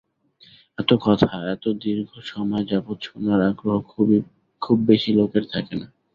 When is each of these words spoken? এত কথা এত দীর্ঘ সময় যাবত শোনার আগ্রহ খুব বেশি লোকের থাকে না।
এত 0.77 0.89
কথা 1.01 1.25
এত 1.53 1.65
দীর্ঘ 1.81 2.09
সময় 2.25 2.65
যাবত 2.69 2.99
শোনার 3.07 3.39
আগ্রহ 3.49 3.77
খুব 4.61 4.77
বেশি 4.89 5.09
লোকের 5.19 5.43
থাকে 5.51 5.73
না। 5.75 5.87